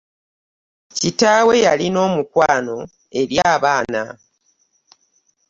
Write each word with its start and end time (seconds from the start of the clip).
Kitaawe 0.97 1.53
yalina 1.65 1.99
omukwano 2.07 2.77
eri 3.19 3.37
abaana. 3.53 4.03